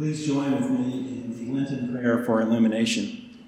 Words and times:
Please 0.00 0.26
join 0.26 0.52
with 0.52 0.70
me 0.70 0.92
in 0.94 1.36
the 1.36 1.52
Lenten 1.52 1.92
prayer 1.92 2.24
for 2.24 2.40
illumination. 2.40 3.38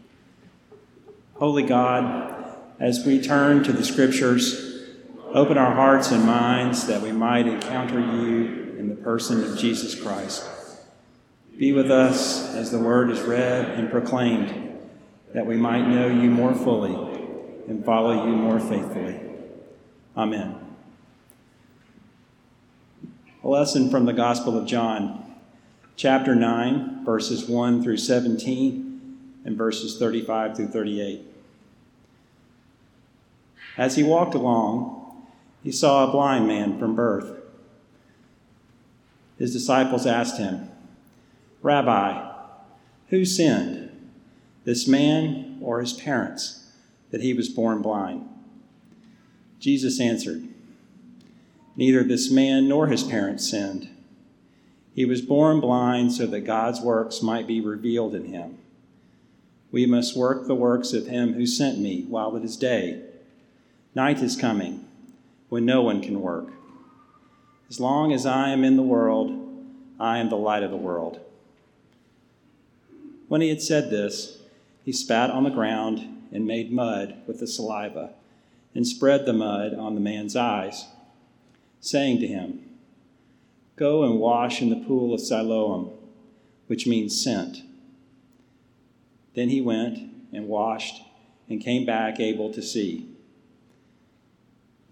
Holy 1.37 1.63
God, 1.63 2.45
as 2.79 3.07
we 3.07 3.23
turn 3.23 3.65
to 3.65 3.73
the 3.73 3.83
Scriptures, 3.83 4.85
open 5.33 5.57
our 5.57 5.75
hearts 5.75 6.11
and 6.11 6.27
minds 6.27 6.87
that 6.89 7.01
we 7.01 7.11
might 7.11 7.47
encounter 7.47 7.99
you 7.99 8.77
in 8.79 8.91
the 8.91 8.95
person 8.97 9.43
of 9.43 9.57
Jesus 9.57 9.99
Christ. 9.99 10.47
Be 11.57 11.73
with 11.73 11.91
us 11.91 12.55
as 12.55 12.71
the 12.71 12.79
word 12.79 13.09
is 13.09 13.23
read 13.23 13.71
and 13.71 13.91
proclaimed, 13.91 14.79
that 15.33 15.47
we 15.47 15.57
might 15.57 15.89
know 15.89 16.07
you 16.07 16.29
more 16.29 16.55
fully 16.55 16.93
and 17.67 17.83
follow 17.83 18.27
you 18.27 18.37
more 18.37 18.61
faithfully. 18.61 19.19
Amen. 20.19 20.55
A 23.43 23.49
lesson 23.49 23.89
from 23.89 24.05
the 24.05 24.13
Gospel 24.13 24.59
of 24.59 24.67
John 24.67 25.22
chapter 25.97 26.35
9, 26.35 27.05
verses 27.05 27.49
1 27.49 27.83
through 27.83 27.97
17, 27.97 29.19
and 29.45 29.57
verses 29.57 29.99
35 29.99 30.57
through 30.57 30.69
38. 30.69 31.21
As 33.77 33.97
he 33.97 34.03
walked 34.03 34.35
along, 34.35 35.27
he 35.63 35.73
saw 35.73 36.07
a 36.07 36.11
blind 36.11 36.47
man 36.47 36.79
from 36.79 36.95
birth. 36.95 37.41
His 39.39 39.53
disciples 39.53 40.07
asked 40.07 40.39
him, 40.39 40.69
Rabbi, 41.63 42.31
who 43.09 43.25
sinned, 43.25 43.91
this 44.65 44.87
man 44.87 45.59
or 45.61 45.81
his 45.81 45.93
parents, 45.93 46.67
that 47.11 47.21
he 47.21 47.35
was 47.35 47.49
born 47.49 47.83
blind? 47.83 48.29
Jesus 49.59 50.01
answered, 50.01 50.49
Neither 51.77 52.03
this 52.03 52.31
man 52.31 52.69
nor 52.69 52.89
his 52.89 53.03
parents 53.03 53.49
sinned 53.49 53.89
he 54.95 55.05
was 55.05 55.23
born 55.23 55.61
blind 55.61 56.13
so 56.13 56.27
that 56.27 56.41
God's 56.41 56.81
works 56.81 57.23
might 57.23 57.47
be 57.47 57.61
revealed 57.61 58.15
in 58.15 58.27
him. 58.27 58.59
We 59.71 59.87
must 59.87 60.17
work 60.17 60.47
the 60.47 60.55
works 60.55 60.93
of 60.93 61.07
him 61.07 61.33
who 61.33 61.47
sent 61.47 61.79
me 61.79 62.03
while 62.03 62.37
it 62.37 62.45
is 62.45 62.57
day. 62.57 63.03
Night 63.95 64.23
is 64.23 64.37
coming 64.37 64.87
when 65.49 65.65
no 65.65 65.83
one 65.83 66.03
can 66.03 66.21
work. 66.21 66.49
As 67.71 67.81
long 67.81 68.13
as 68.13 68.27
I 68.27 68.51
am 68.51 68.65
in 68.65 68.77
the 68.77 68.83
world, 68.83 69.39
I 69.99 70.19
am 70.19 70.29
the 70.29 70.37
light 70.37 70.63
of 70.63 70.71
the 70.71 70.77
world. 70.77 71.21
When 73.29 73.41
he 73.41 73.49
had 73.49 73.63
said 73.63 73.91
this, 73.91 74.39
he 74.85 74.93
spat 74.93 75.31
on 75.31 75.45
the 75.45 75.51
ground 75.51 76.27
and 76.33 76.47
made 76.47 76.71
mud 76.71 77.17
with 77.27 77.41
the 77.41 77.47
saliva 77.47 78.11
and 78.75 78.87
spread 78.87 79.25
the 79.25 79.33
mud 79.33 79.73
on 79.75 79.95
the 79.95 80.01
man's 80.01 80.37
eyes, 80.37 80.87
saying 81.81 82.21
to 82.21 82.27
him, 82.27 82.63
Go 83.77 84.05
and 84.05 84.19
wash 84.19 84.61
in 84.61 84.71
the 84.71 84.85
pool 84.87 85.15
of 85.15 85.21
Siloam, 85.21 85.91
which 86.67 86.87
means 86.87 87.23
sent. 87.23 87.63
Then 89.35 89.49
he 89.49 89.61
went 89.61 89.99
and 90.33 90.49
washed 90.49 91.03
and 91.49 91.61
came 91.61 91.87
back 91.87 92.21
able 92.21 92.53
to 92.53 92.63
see. 92.63 93.09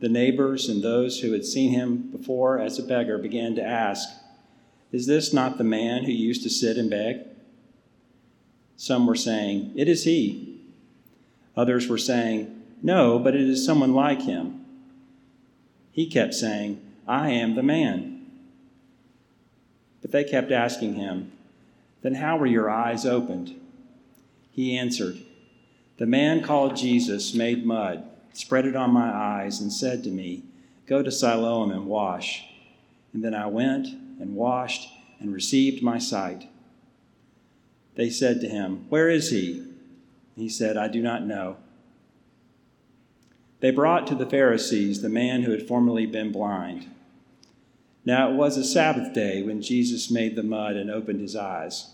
The 0.01 0.09
neighbors 0.09 0.69
and 0.69 0.83
those 0.83 1.21
who 1.21 1.33
had 1.33 1.45
seen 1.45 1.73
him 1.73 2.11
before 2.11 2.59
as 2.59 2.79
a 2.79 2.83
beggar 2.83 3.19
began 3.19 3.55
to 3.57 3.63
ask, 3.63 4.09
Is 4.93 5.07
this 5.07 5.33
not 5.33 5.59
the 5.59 5.65
man 5.65 6.05
who 6.05 6.13
used 6.13 6.43
to 6.45 6.51
sit 6.51 6.79
and 6.79 6.89
beg? 6.89 7.21
Some 8.77 9.07
were 9.07 9.15
saying, 9.15 9.73
It 9.77 9.89
is 9.89 10.05
he. 10.05 10.59
Others 11.55 11.89
were 11.89 11.99
saying, 11.99 12.63
No, 12.83 13.19
but 13.19 13.35
it 13.35 13.43
is 13.43 13.65
someone 13.65 13.93
like 13.93 14.23
him. 14.23 14.65
He 15.93 16.09
kept 16.09 16.33
saying, 16.33 16.81
I 17.07 17.31
am 17.31 17.55
the 17.55 17.63
man. 17.63 18.10
But 20.03 20.13
they 20.13 20.25
kept 20.25 20.51
asking 20.51 20.95
him, 20.95 21.33
Then 22.03 22.15
how 22.15 22.37
were 22.37 22.47
your 22.47 22.71
eyes 22.71 23.05
opened? 23.05 23.55
He 24.51 24.77
answered, 24.77 25.19
The 25.99 26.07
man 26.07 26.43
called 26.43 26.77
Jesus 26.77 27.35
made 27.35 27.67
mud, 27.67 28.05
spread 28.33 28.67
it 28.67 28.77
on 28.77 28.91
my 28.91 29.11
eyes, 29.11 29.61
and 29.61 29.73
said 29.73 30.03
to 30.05 30.11
me, 30.11 30.45
Go 30.87 31.03
to 31.03 31.11
Siloam 31.11 31.71
and 31.71 31.87
wash. 31.87 32.45
And 33.13 33.25
then 33.25 33.35
I 33.35 33.47
went 33.47 33.87
and 33.87 34.35
washed 34.35 34.89
and 35.21 35.33
received 35.33 35.83
my 35.83 35.99
sight. 35.99 36.49
They 37.95 38.11
said 38.11 38.41
to 38.41 38.49
him, 38.49 38.87
Where 38.89 39.09
is 39.09 39.31
he? 39.31 39.67
He 40.37 40.49
said, 40.49 40.77
I 40.77 40.89
do 40.89 41.03
not 41.03 41.27
know. 41.27 41.57
They 43.61 43.71
brought 43.71 44.07
to 44.07 44.15
the 44.15 44.27
Pharisees 44.27 45.03
the 45.03 45.09
man 45.11 45.43
who 45.43 45.51
had 45.51 45.69
formerly 45.69 46.07
been 46.07 46.33
blind. 46.33 46.87
Now 48.05 48.31
it 48.31 48.35
was 48.35 48.57
a 48.57 48.65
Sabbath 48.65 49.13
day 49.13 49.43
when 49.43 49.63
Jesus 49.63 50.11
made 50.11 50.37
the 50.37 50.43
mud 50.43 50.77
and 50.77 50.91
opened 50.91 51.21
his 51.21 51.37
eyes. 51.37 51.93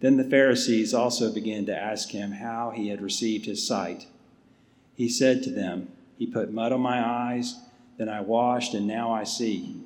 Then 0.00 0.16
the 0.16 0.24
Pharisees 0.24 0.92
also 0.94 1.32
began 1.32 1.66
to 1.66 1.76
ask 1.76 2.10
him 2.10 2.32
how 2.32 2.70
he 2.70 2.88
had 2.88 3.00
received 3.00 3.46
his 3.46 3.66
sight. 3.66 4.06
He 4.94 5.08
said 5.08 5.42
to 5.42 5.50
them, 5.50 5.88
He 6.18 6.26
put 6.26 6.52
mud 6.52 6.72
on 6.72 6.80
my 6.80 7.04
eyes, 7.04 7.60
then 7.96 8.08
I 8.08 8.20
washed, 8.20 8.74
and 8.74 8.86
now 8.86 9.12
I 9.12 9.24
see. 9.24 9.82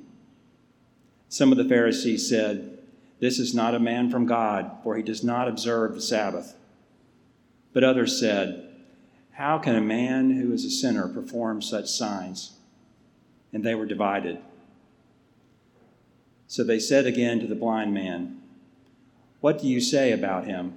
Some 1.27 1.51
of 1.51 1.57
the 1.57 1.69
Pharisees 1.69 2.27
said, 2.27 2.79
This 3.19 3.39
is 3.39 3.53
not 3.53 3.75
a 3.75 3.79
man 3.79 4.09
from 4.09 4.25
God, 4.25 4.71
for 4.83 4.97
he 4.97 5.03
does 5.03 5.23
not 5.23 5.47
observe 5.47 5.93
the 5.93 6.01
Sabbath. 6.01 6.55
But 7.71 7.83
others 7.83 8.19
said, 8.19 8.67
How 9.33 9.59
can 9.59 9.75
a 9.75 9.81
man 9.81 10.31
who 10.31 10.51
is 10.51 10.65
a 10.65 10.69
sinner 10.69 11.07
perform 11.07 11.61
such 11.61 11.87
signs? 11.87 12.53
And 13.53 13.63
they 13.63 13.75
were 13.75 13.85
divided. 13.85 14.39
So 16.49 16.63
they 16.63 16.79
said 16.79 17.05
again 17.05 17.39
to 17.41 17.45
the 17.45 17.53
blind 17.53 17.93
man, 17.93 18.41
What 19.39 19.61
do 19.61 19.67
you 19.67 19.79
say 19.79 20.11
about 20.11 20.45
him? 20.45 20.73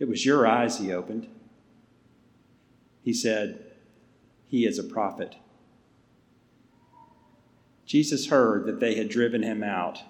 It 0.00 0.08
was 0.08 0.26
your 0.26 0.48
eyes 0.48 0.80
he 0.80 0.92
opened. 0.92 1.28
He 3.04 3.12
said, 3.12 3.64
He 4.48 4.66
is 4.66 4.76
a 4.76 4.82
prophet. 4.82 5.36
Jesus 7.86 8.26
heard 8.26 8.66
that 8.66 8.80
they 8.80 8.96
had 8.96 9.08
driven 9.08 9.44
him 9.44 9.62
out, 9.62 10.02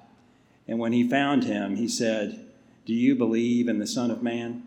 and 0.66 0.78
when 0.78 0.94
he 0.94 1.06
found 1.06 1.44
him, 1.44 1.76
he 1.76 1.86
said, 1.86 2.42
Do 2.86 2.94
you 2.94 3.14
believe 3.14 3.68
in 3.68 3.78
the 3.78 3.86
Son 3.86 4.10
of 4.10 4.22
Man? 4.22 4.62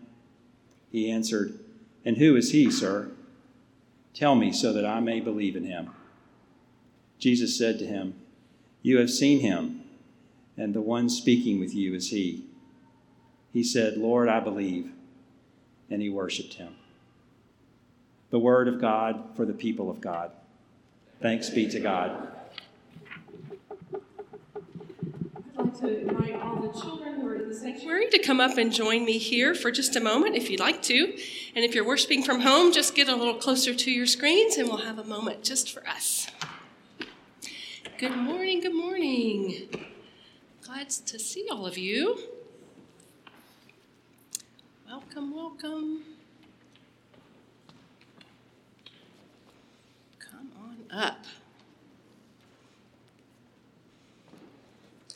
He 0.92 1.10
answered, 1.10 1.58
And 2.04 2.18
who 2.18 2.36
is 2.36 2.52
he, 2.52 2.70
sir? 2.70 3.10
Tell 4.14 4.36
me 4.36 4.52
so 4.52 4.72
that 4.72 4.86
I 4.86 5.00
may 5.00 5.18
believe 5.18 5.56
in 5.56 5.64
him. 5.64 5.90
Jesus 7.18 7.58
said 7.58 7.80
to 7.80 7.86
him, 7.86 8.21
you 8.82 8.98
have 8.98 9.10
seen 9.10 9.40
him, 9.40 9.82
and 10.56 10.74
the 10.74 10.80
one 10.80 11.08
speaking 11.08 11.60
with 11.60 11.74
you 11.74 11.94
is 11.94 12.10
he. 12.10 12.44
He 13.52 13.62
said, 13.62 13.96
Lord, 13.96 14.28
I 14.28 14.40
believe. 14.40 14.92
And 15.90 16.00
he 16.00 16.08
worshiped 16.08 16.54
him. 16.54 16.74
The 18.30 18.38
word 18.38 18.66
of 18.66 18.80
God 18.80 19.36
for 19.36 19.44
the 19.44 19.52
people 19.52 19.90
of 19.90 20.00
God. 20.00 20.32
Thanks 21.20 21.50
be 21.50 21.68
to 21.68 21.78
God. 21.78 22.28
I'd 25.58 25.66
like 25.66 25.80
to 25.80 26.00
invite 26.00 26.40
all 26.40 26.56
the 26.56 26.80
children 26.80 27.20
who 27.20 27.28
are 27.28 27.36
in 27.36 27.48
the 27.48 27.54
sanctuary 27.54 28.08
to 28.08 28.18
come 28.18 28.40
up 28.40 28.56
and 28.56 28.72
join 28.72 29.04
me 29.04 29.18
here 29.18 29.54
for 29.54 29.70
just 29.70 29.94
a 29.96 30.00
moment 30.00 30.34
if 30.34 30.50
you'd 30.50 30.60
like 30.60 30.82
to. 30.82 31.14
And 31.54 31.64
if 31.64 31.74
you're 31.74 31.86
worshiping 31.86 32.22
from 32.22 32.40
home, 32.40 32.72
just 32.72 32.94
get 32.94 33.08
a 33.08 33.14
little 33.14 33.34
closer 33.34 33.74
to 33.74 33.90
your 33.90 34.06
screens 34.06 34.56
and 34.56 34.66
we'll 34.66 34.78
have 34.78 34.98
a 34.98 35.04
moment 35.04 35.44
just 35.44 35.70
for 35.70 35.86
us. 35.86 36.26
Good 38.02 38.16
morning, 38.16 38.58
good 38.58 38.74
morning. 38.74 39.68
Glad 40.66 40.90
to 40.90 41.20
see 41.20 41.46
all 41.48 41.66
of 41.66 41.78
you. 41.78 42.18
Welcome, 44.88 45.32
welcome. 45.32 46.02
Come 50.18 50.50
on 50.58 50.78
up. 50.90 51.26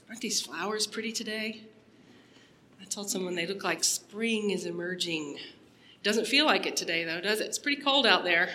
Aren't 0.08 0.20
these 0.20 0.41
flowers 0.41 0.86
pretty 0.86 1.10
today? 1.10 1.62
I 2.80 2.84
told 2.84 3.10
someone 3.10 3.34
they 3.34 3.48
look 3.48 3.65
like 3.65 3.82
spring 3.82 4.50
is 4.50 4.65
emerging. 4.65 5.39
Doesn't 6.04 6.28
feel 6.28 6.47
like 6.47 6.66
it 6.66 6.77
today, 6.77 7.03
though, 7.03 7.21
does 7.21 7.41
it? 7.41 7.47
It's 7.47 7.59
pretty 7.59 7.82
cold 7.82 8.06
out 8.06 8.22
there, 8.22 8.48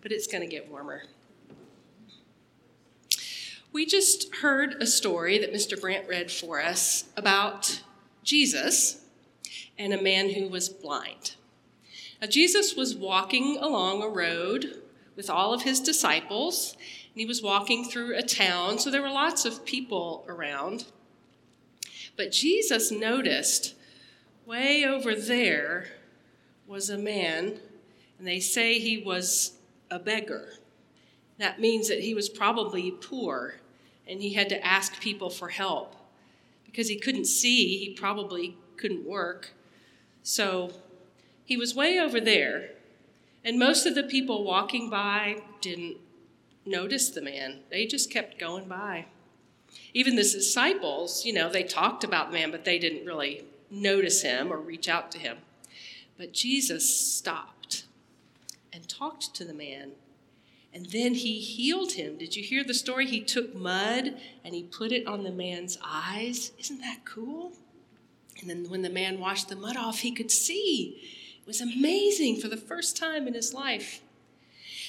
but 0.00 0.10
it's 0.10 0.26
going 0.26 0.40
to 0.40 0.48
get 0.48 0.70
warmer. 0.70 1.02
We 3.78 3.86
just 3.86 4.34
heard 4.34 4.82
a 4.82 4.88
story 4.88 5.38
that 5.38 5.54
Mr. 5.54 5.80
Brandt 5.80 6.08
read 6.08 6.32
for 6.32 6.60
us 6.60 7.04
about 7.16 7.80
Jesus 8.24 9.04
and 9.78 9.94
a 9.94 10.02
man 10.02 10.30
who 10.30 10.48
was 10.48 10.68
blind. 10.68 11.36
Now, 12.20 12.26
Jesus 12.26 12.74
was 12.74 12.96
walking 12.96 13.56
along 13.60 14.02
a 14.02 14.08
road 14.08 14.82
with 15.14 15.30
all 15.30 15.54
of 15.54 15.62
his 15.62 15.78
disciples, 15.78 16.72
and 16.72 17.20
he 17.20 17.24
was 17.24 17.40
walking 17.40 17.84
through 17.84 18.16
a 18.16 18.22
town, 18.22 18.80
so 18.80 18.90
there 18.90 19.00
were 19.00 19.10
lots 19.10 19.44
of 19.44 19.64
people 19.64 20.26
around. 20.26 20.86
But 22.16 22.32
Jesus 22.32 22.90
noticed 22.90 23.76
way 24.44 24.84
over 24.84 25.14
there 25.14 25.86
was 26.66 26.90
a 26.90 26.98
man, 26.98 27.60
and 28.18 28.26
they 28.26 28.40
say 28.40 28.80
he 28.80 28.98
was 28.98 29.52
a 29.88 30.00
beggar. 30.00 30.54
That 31.38 31.60
means 31.60 31.86
that 31.86 32.00
he 32.00 32.12
was 32.12 32.28
probably 32.28 32.90
poor 32.90 33.60
and 34.08 34.20
he 34.20 34.34
had 34.34 34.48
to 34.48 34.66
ask 34.66 35.00
people 35.00 35.30
for 35.30 35.48
help 35.48 35.94
because 36.64 36.88
he 36.88 36.96
couldn't 36.96 37.26
see, 37.26 37.78
he 37.78 37.94
probably 37.94 38.56
couldn't 38.76 39.06
work. 39.06 39.52
So 40.22 40.72
he 41.44 41.56
was 41.56 41.74
way 41.74 41.98
over 41.98 42.20
there. 42.20 42.70
And 43.44 43.58
most 43.58 43.86
of 43.86 43.94
the 43.94 44.02
people 44.02 44.44
walking 44.44 44.90
by 44.90 45.42
didn't 45.60 45.96
notice 46.66 47.08
the 47.10 47.22
man, 47.22 47.60
they 47.70 47.86
just 47.86 48.10
kept 48.10 48.38
going 48.38 48.68
by. 48.68 49.06
Even 49.94 50.16
the 50.16 50.22
disciples, 50.22 51.24
you 51.24 51.32
know, 51.32 51.50
they 51.50 51.62
talked 51.62 52.04
about 52.04 52.30
the 52.30 52.38
man, 52.38 52.50
but 52.50 52.64
they 52.64 52.78
didn't 52.78 53.06
really 53.06 53.44
notice 53.70 54.22
him 54.22 54.52
or 54.52 54.58
reach 54.58 54.88
out 54.88 55.10
to 55.12 55.18
him. 55.18 55.38
But 56.16 56.32
Jesus 56.32 56.94
stopped 56.94 57.84
and 58.72 58.88
talked 58.88 59.34
to 59.34 59.44
the 59.44 59.54
man. 59.54 59.92
And 60.72 60.86
then 60.86 61.14
he 61.14 61.40
healed 61.40 61.92
him. 61.92 62.18
Did 62.18 62.36
you 62.36 62.42
hear 62.42 62.62
the 62.62 62.74
story? 62.74 63.06
He 63.06 63.20
took 63.20 63.54
mud 63.54 64.14
and 64.44 64.54
he 64.54 64.62
put 64.62 64.92
it 64.92 65.06
on 65.06 65.24
the 65.24 65.32
man's 65.32 65.78
eyes. 65.84 66.52
Isn't 66.58 66.80
that 66.80 67.04
cool? 67.04 67.52
And 68.40 68.48
then 68.48 68.68
when 68.68 68.82
the 68.82 68.90
man 68.90 69.18
washed 69.18 69.48
the 69.48 69.56
mud 69.56 69.76
off, 69.76 70.00
he 70.00 70.12
could 70.12 70.30
see. 70.30 71.00
It 71.40 71.46
was 71.46 71.60
amazing 71.60 72.40
for 72.40 72.48
the 72.48 72.56
first 72.56 72.96
time 72.96 73.26
in 73.26 73.34
his 73.34 73.54
life. 73.54 74.02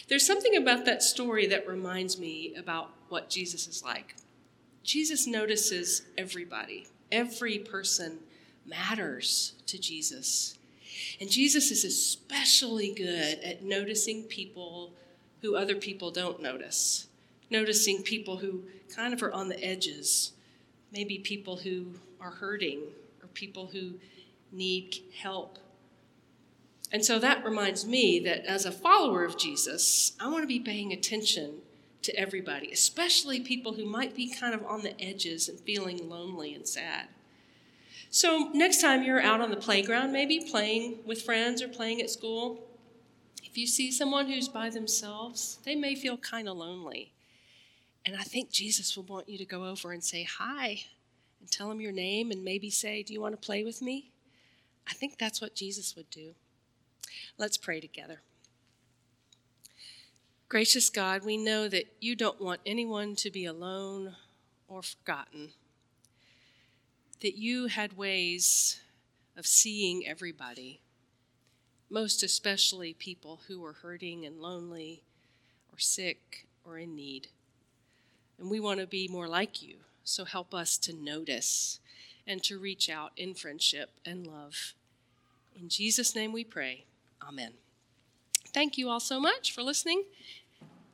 There's 0.07 0.25
something 0.25 0.55
about 0.55 0.85
that 0.85 1.01
story 1.01 1.47
that 1.47 1.67
reminds 1.67 2.19
me 2.19 2.53
about 2.55 2.91
what 3.09 3.29
Jesus 3.29 3.67
is 3.67 3.83
like. 3.83 4.15
Jesus 4.83 5.27
notices 5.27 6.03
everybody, 6.17 6.87
every 7.11 7.59
person 7.59 8.19
matters 8.65 9.53
to 9.67 9.79
Jesus. 9.79 10.57
And 11.21 11.29
Jesus 11.29 11.71
is 11.71 11.85
especially 11.85 12.93
good 12.93 13.39
at 13.43 13.63
noticing 13.63 14.23
people 14.23 14.93
who 15.41 15.55
other 15.55 15.75
people 15.75 16.11
don't 16.11 16.41
notice, 16.41 17.07
noticing 17.49 18.03
people 18.03 18.37
who 18.37 18.63
kind 18.93 19.13
of 19.13 19.23
are 19.23 19.31
on 19.31 19.49
the 19.49 19.63
edges, 19.63 20.33
maybe 20.91 21.17
people 21.19 21.57
who 21.57 21.93
are 22.19 22.31
hurting 22.31 22.81
or 23.21 23.27
people 23.33 23.67
who 23.67 23.93
need 24.51 24.97
help. 25.21 25.59
And 26.91 27.05
so 27.05 27.19
that 27.19 27.45
reminds 27.45 27.85
me 27.85 28.19
that 28.21 28.45
as 28.45 28.65
a 28.65 28.71
follower 28.71 29.23
of 29.23 29.37
Jesus, 29.37 30.13
I 30.19 30.27
want 30.27 30.43
to 30.43 30.47
be 30.47 30.59
paying 30.59 30.91
attention 30.91 31.61
to 32.01 32.15
everybody, 32.15 32.71
especially 32.71 33.39
people 33.41 33.73
who 33.73 33.85
might 33.85 34.15
be 34.15 34.33
kind 34.33 34.55
of 34.55 34.65
on 34.65 34.81
the 34.81 34.99
edges 35.01 35.49
and 35.49 35.59
feeling 35.59 36.09
lonely 36.09 36.53
and 36.53 36.67
sad. 36.67 37.07
So, 38.09 38.49
next 38.53 38.81
time 38.81 39.03
you're 39.03 39.21
out 39.21 39.41
on 39.41 39.51
the 39.51 39.57
playground, 39.57 40.11
maybe 40.11 40.39
playing 40.39 40.99
with 41.05 41.21
friends 41.21 41.61
or 41.61 41.67
playing 41.67 42.01
at 42.01 42.09
school, 42.09 42.68
if 43.49 43.57
you 43.57 43.65
see 43.65 43.91
someone 43.91 44.27
who's 44.27 44.47
by 44.47 44.69
themselves, 44.69 45.57
they 45.63 45.75
may 45.75 45.95
feel 45.95 46.17
kind 46.17 46.47
of 46.47 46.57
lonely. 46.57 47.13
And 48.05 48.15
I 48.15 48.21
think 48.21 48.51
Jesus 48.51 48.95
will 48.95 49.05
want 49.05 49.27
you 49.27 49.39
to 49.39 49.45
go 49.45 49.65
over 49.65 49.91
and 49.91 50.03
say 50.03 50.23
hi 50.23 50.83
and 51.39 51.49
tell 51.49 51.67
them 51.67 51.81
your 51.81 51.91
name 51.91 52.29
and 52.29 52.43
maybe 52.43 52.69
say, 52.69 53.01
Do 53.01 53.11
you 53.11 53.21
want 53.21 53.33
to 53.33 53.45
play 53.45 53.63
with 53.63 53.81
me? 53.81 54.11
I 54.87 54.93
think 54.93 55.17
that's 55.17 55.41
what 55.41 55.55
Jesus 55.55 55.95
would 55.95 56.09
do. 56.11 56.35
Let's 57.37 57.57
pray 57.57 57.79
together. 57.79 58.21
Gracious 60.47 60.89
God, 60.89 61.25
we 61.25 61.37
know 61.37 61.67
that 61.67 61.93
you 61.99 62.15
don't 62.15 62.41
want 62.41 62.61
anyone 62.65 63.15
to 63.17 63.31
be 63.31 63.45
alone 63.45 64.15
or 64.67 64.83
forgotten 64.83 65.49
that 67.21 67.37
you 67.37 67.67
had 67.67 67.97
ways 67.97 68.79
of 69.35 69.45
seeing 69.45 70.07
everybody, 70.07 70.81
most 71.89 72.23
especially 72.23 72.93
people 72.93 73.41
who 73.47 73.63
are 73.65 73.73
hurting 73.73 74.25
and 74.25 74.41
lonely 74.41 75.01
or 75.73 75.79
sick 75.79 76.45
or 76.65 76.77
in 76.77 76.95
need. 76.95 77.27
And 78.37 78.49
we 78.49 78.59
want 78.59 78.79
to 78.79 78.87
be 78.87 79.07
more 79.07 79.27
like 79.27 79.61
you, 79.61 79.75
so 80.03 80.23
help 80.25 80.53
us 80.53 80.77
to 80.79 80.93
notice 80.93 81.79
and 82.27 82.43
to 82.43 82.59
reach 82.59 82.89
out 82.89 83.11
in 83.17 83.33
friendship 83.33 83.89
and 84.05 84.27
love. 84.27 84.73
In 85.59 85.67
Jesus' 85.67 86.15
name 86.15 86.31
we 86.31 86.43
pray. 86.43 86.85
Amen. 87.27 87.53
Thank 88.53 88.77
you 88.77 88.89
all 88.89 88.99
so 88.99 89.19
much 89.19 89.51
for 89.51 89.61
listening. 89.61 90.03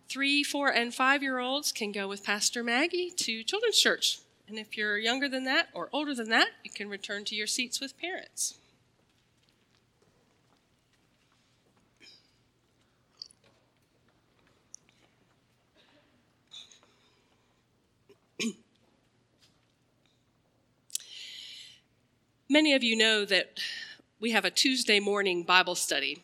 Three, 0.07 0.43
four, 0.43 0.69
and 0.69 0.93
five 0.93 1.21
year 1.21 1.39
olds 1.39 1.71
can 1.71 1.91
go 1.91 2.07
with 2.07 2.23
Pastor 2.23 2.63
Maggie 2.63 3.11
to 3.11 3.43
Children's 3.43 3.79
Church. 3.79 4.19
And 4.47 4.57
if 4.57 4.77
you're 4.77 4.97
younger 4.97 5.27
than 5.27 5.43
that 5.45 5.69
or 5.73 5.89
older 5.91 6.13
than 6.13 6.29
that, 6.29 6.49
you 6.63 6.71
can 6.71 6.89
return 6.89 7.25
to 7.25 7.35
your 7.35 7.47
seats 7.47 7.79
with 7.79 7.99
parents. 7.99 8.55
Many 22.47 22.75
of 22.75 22.83
you 22.83 22.95
know 22.95 23.25
that 23.25 23.59
we 24.19 24.29
have 24.29 24.45
a 24.45 24.51
Tuesday 24.51 24.99
morning 24.99 25.41
Bible 25.41 25.73
study. 25.73 26.21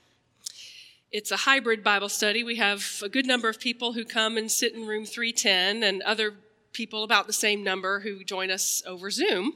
It's 1.11 1.31
a 1.31 1.35
hybrid 1.35 1.83
Bible 1.83 2.09
study. 2.09 2.43
We 2.43 2.57
have 2.57 3.01
a 3.03 3.09
good 3.09 3.25
number 3.25 3.49
of 3.49 3.59
people 3.59 3.93
who 3.93 4.05
come 4.05 4.37
and 4.37 4.51
sit 4.51 4.75
in 4.75 4.85
room 4.85 5.03
310 5.03 5.81
and 5.81 6.03
other 6.03 6.35
people 6.73 7.03
about 7.03 7.25
the 7.25 7.33
same 7.33 7.63
number 7.63 8.01
who 8.01 8.23
join 8.23 8.51
us 8.51 8.83
over 8.85 9.09
Zoom. 9.09 9.53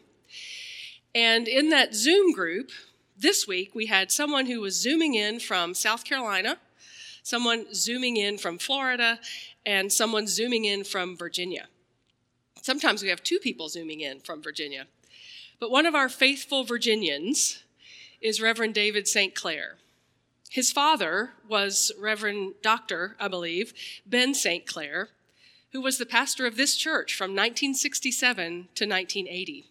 And 1.14 1.48
in 1.48 1.70
that 1.70 1.94
Zoom 1.94 2.34
group, 2.34 2.72
this 3.16 3.48
week 3.48 3.76
we 3.76 3.86
had 3.86 4.12
someone 4.12 4.48
who 4.48 4.60
was 4.60 4.76
zooming 4.76 5.14
in 5.14 5.40
from 5.40 5.76
South 5.76 6.04
Carolina, 6.04 6.58
someone 7.22 7.76
zooming 7.76 8.18
in 8.18 8.40
from 8.40 8.58
Florida, 8.58 9.20
and 9.68 9.94
someone 9.94 10.26
zooming 10.26 10.66
in 10.66 10.84
from 10.84 11.16
Virginia. 11.16 11.68
Sometimes 12.64 13.04
we 13.04 13.10
have 13.10 13.22
two 13.22 13.38
people 13.38 13.70
zooming 13.70 14.02
in 14.02 14.20
from 14.20 14.42
Virginia. 14.42 14.88
But 15.60 15.72
one 15.72 15.86
of 15.86 15.96
our 15.96 16.10
faithful 16.10 16.64
Virginians 16.64 17.64
is 18.22 18.42
Reverend 18.42 18.74
David 18.74 19.08
St. 19.08 19.34
Clair. 19.34 19.78
His 20.50 20.72
father 20.72 21.32
was 21.48 21.92
Reverend 22.00 22.56
Dr., 22.62 23.16
I 23.20 23.28
believe, 23.28 23.74
Ben 24.06 24.34
St. 24.34 24.66
Clair, 24.66 25.10
who 25.72 25.82
was 25.82 25.98
the 25.98 26.06
pastor 26.06 26.46
of 26.46 26.56
this 26.56 26.76
church 26.76 27.16
from 27.16 27.32
1967 27.32 28.70
to 28.76 28.86
1980. 28.86 29.70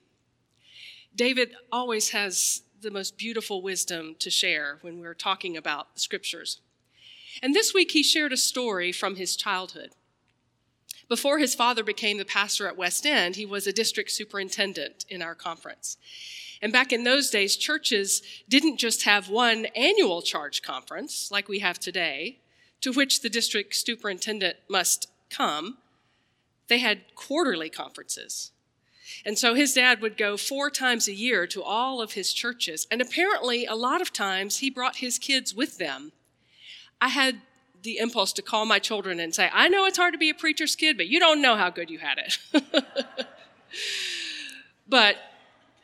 David 1.14 1.54
always 1.70 2.10
has 2.10 2.62
the 2.80 2.90
most 2.90 3.16
beautiful 3.16 3.62
wisdom 3.62 4.14
to 4.19 4.30
share 4.30 4.78
when 4.82 5.00
we're 5.00 5.14
talking 5.14 5.56
about 5.56 5.98
scriptures. 5.98 6.60
And 7.42 7.54
this 7.54 7.72
week 7.72 7.92
he 7.92 8.02
shared 8.02 8.32
a 8.32 8.37
story 8.37 8.92
from 8.92 9.16
his 9.16 9.37
childhood. 9.37 9.92
Before 11.08 11.38
his 11.38 11.54
father 11.54 11.84
became 11.84 12.18
the 12.18 12.24
pastor 12.24 12.66
at 12.66 12.76
West 12.76 13.04
End, 13.04 13.36
he 13.36 13.46
was 13.46 13.66
a 13.66 13.72
district 13.72 14.10
superintendent 14.10 15.04
in 15.08 15.22
our 15.22 15.34
conference. 15.34 15.96
And 16.62 16.72
back 16.72 16.92
in 16.92 17.04
those 17.04 17.30
days, 17.30 17.56
churches 17.56 18.23
didn't 18.49 18.78
just 18.78 19.04
have 19.04 19.28
one 19.28 19.66
annual 19.76 20.23
charge 20.23 20.62
conference 20.62 21.30
like 21.30 21.49
we 21.49 21.58
have 21.58 21.78
today, 21.78 22.38
to 22.80 22.92
which 22.92 23.20
the 23.20 23.28
district 23.28 23.75
superintendent 23.75 24.56
must 24.68 25.08
come. 25.28 25.78
They 26.68 26.78
had 26.78 27.14
quarterly 27.14 27.68
conferences. 27.68 28.52
And 29.26 29.38
so 29.38 29.54
his 29.54 29.75
dad 29.75 30.00
would 30.00 30.16
go 30.16 30.37
four 30.37 30.70
times 30.70 31.08
a 31.08 31.12
year 31.12 31.46
to 31.49 31.62
all 31.62 32.00
of 32.00 32.12
his 32.12 32.32
churches. 32.32 32.87
And 32.90 33.02
apparently, 33.02 33.66
a 33.66 33.75
lot 33.75 34.00
of 34.00 34.12
times, 34.12 34.58
he 34.58 34.70
brought 34.70 34.96
his 34.96 35.18
kids 35.18 35.54
with 35.54 35.76
them. 35.76 36.12
I 37.00 37.08
had 37.08 37.42
the 37.85 37.99
impulse 37.99 38.33
to 38.33 38.43
call 38.43 38.64
my 38.64 38.79
children 38.79 39.21
and 39.21 39.35
say, 39.35 39.49
I 39.53 39.69
know 39.69 39.85
it's 39.85 39.99
hard 39.99 40.14
to 40.14 40.19
be 40.19 40.31
a 40.31 40.35
preacher's 40.35 40.75
kid, 40.75 40.97
but 40.97 41.07
you 41.07 41.21
don't 41.21 41.41
know 41.41 41.55
how 41.55 41.71
good 41.71 41.91
you 41.91 41.99
had 41.99 42.19
it. 42.19 42.38
but 44.88 45.17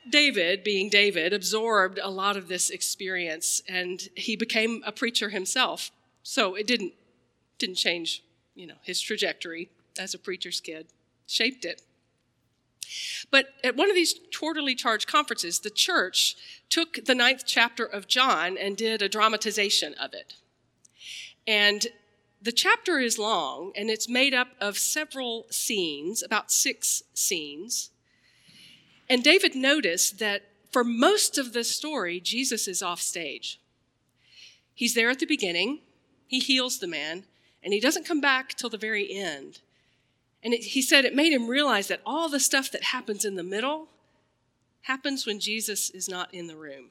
David, 0.09 0.64
being 0.64 0.88
David, 0.88 1.33
absorbed 1.33 2.00
a 2.02 2.11
lot 2.11 2.37
of 2.37 2.49
this 2.49 2.71
experience 2.71 3.62
and 3.69 4.09
he 4.16 4.35
became 4.35 4.83
a 4.85 4.92
preacher 4.92 5.28
himself. 5.28 5.90
So 6.23 6.54
it 6.54 6.66
didn't, 6.66 6.95
didn't 7.59 7.76
change, 7.76 8.25
you 8.54 8.66
know, 8.66 8.75
his 8.83 9.00
trajectory 9.00 9.69
as 9.99 10.14
a 10.14 10.19
preacher's 10.19 10.61
kid, 10.61 10.87
shaped 11.26 11.64
it. 11.64 11.83
But 13.30 13.49
at 13.62 13.76
one 13.76 13.90
of 13.90 13.95
these 13.95 14.14
quarterly 14.37 14.75
charge 14.75 15.07
conferences, 15.07 15.61
the 15.61 15.71
church 15.71 16.35
took 16.71 17.04
the 17.04 17.14
ninth 17.14 17.45
chapter 17.47 17.85
of 17.85 18.09
John 18.09 18.57
and 18.57 18.76
did 18.76 19.02
a 19.02 19.09
dramatization 19.09 19.95
of 19.95 20.14
it. 20.14 20.35
And 21.47 21.87
the 22.42 22.52
chapter 22.52 22.99
is 22.99 23.18
long 23.18 23.73
and 23.76 23.90
it's 23.90 24.09
made 24.09 24.35
up 24.35 24.49
of 24.61 24.78
several 24.78 25.47
scenes, 25.50 26.23
about 26.23 26.50
six 26.50 27.02
scenes. 27.14 27.90
And 29.09 29.23
David 29.23 29.54
noticed 29.54 30.18
that 30.20 30.42
for 30.73 30.85
most 30.85 31.37
of 31.37 31.52
the 31.52 31.64
story, 31.64 32.20
Jesus 32.20 32.68
is 32.68 32.82
off 32.82 33.00
stage. 33.00 33.61
He's 34.73 34.94
there 34.94 35.11
at 35.11 35.18
the 35.18 35.26
beginning, 35.26 35.80
he 36.26 36.38
heals 36.38 36.78
the 36.78 36.87
man, 36.87 37.25
and 37.62 37.75
he 37.75 37.80
doesn't 37.80 38.06
come 38.06 38.20
back 38.20 38.54
till 38.54 38.70
the 38.70 38.78
very 38.78 39.12
end. 39.12 39.61
And 40.42 40.54
it, 40.54 40.62
he 40.62 40.80
said 40.80 41.04
it 41.04 41.14
made 41.14 41.32
him 41.32 41.49
realize 41.49 41.88
that 41.88 42.00
all 42.06 42.28
the 42.28 42.40
stuff 42.40 42.70
that 42.70 42.85
happens 42.85 43.25
in 43.25 43.35
the 43.35 43.42
middle 43.42 43.88
happens 44.82 45.26
when 45.26 45.40
Jesus 45.40 45.90
is 45.90 46.09
not 46.09 46.32
in 46.32 46.47
the 46.47 46.56
room. 46.56 46.90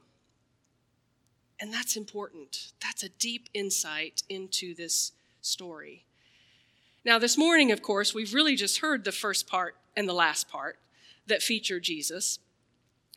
And 1.59 1.73
that's 1.73 1.97
important. 1.97 2.71
That's 2.81 3.03
a 3.03 3.09
deep 3.09 3.49
insight 3.53 4.23
into 4.29 4.73
this 4.73 5.11
story. 5.41 6.05
Now, 7.03 7.19
this 7.19 7.37
morning, 7.37 7.71
of 7.71 7.81
course, 7.81 8.13
we've 8.13 8.33
really 8.33 8.55
just 8.55 8.79
heard 8.79 9.03
the 9.03 9.11
first 9.11 9.47
part 9.47 9.75
and 9.95 10.07
the 10.07 10.13
last 10.13 10.49
part 10.49 10.77
that 11.27 11.41
feature 11.41 11.79
Jesus. 11.79 12.39